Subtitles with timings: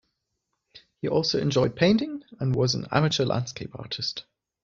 [1.03, 4.25] He also enjoyed painting and was an amateur landscape artist.